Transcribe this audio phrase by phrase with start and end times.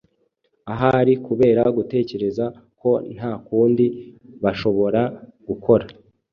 [0.73, 2.45] Ahari kubera gutekereza
[2.79, 3.85] ko nta kundi
[4.43, 5.01] bashobora
[5.47, 5.85] gukora,